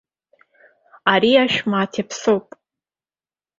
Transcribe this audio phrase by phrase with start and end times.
[1.13, 2.47] Ари аашә мааҭ иаԥсоуп.